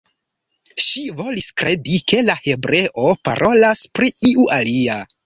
Ŝi 0.85 1.01
volis 1.19 1.49
kredi, 1.61 1.99
ke 2.11 2.21
la 2.29 2.37
hebreo 2.47 3.05
parolas 3.29 3.85
pri 3.99 4.11
iu 4.31 4.49
alia. 4.57 4.99